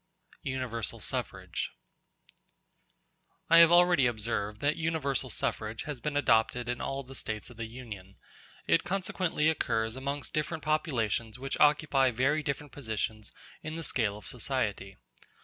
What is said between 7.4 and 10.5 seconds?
of the Union; it consequently occurs amongst